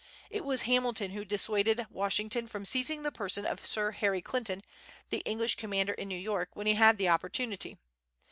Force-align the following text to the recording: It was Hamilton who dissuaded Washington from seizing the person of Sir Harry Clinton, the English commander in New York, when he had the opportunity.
It 0.31 0.43
was 0.43 0.63
Hamilton 0.63 1.11
who 1.11 1.23
dissuaded 1.23 1.85
Washington 1.91 2.47
from 2.47 2.65
seizing 2.65 3.03
the 3.03 3.11
person 3.11 3.45
of 3.45 3.63
Sir 3.63 3.91
Harry 3.91 4.19
Clinton, 4.19 4.63
the 5.11 5.19
English 5.27 5.57
commander 5.57 5.93
in 5.93 6.07
New 6.07 6.17
York, 6.17 6.49
when 6.55 6.65
he 6.65 6.73
had 6.73 6.97
the 6.97 7.09
opportunity. 7.09 7.77